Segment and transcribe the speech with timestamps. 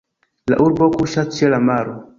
[0.53, 1.99] La urbo kuŝas ĉe la maro.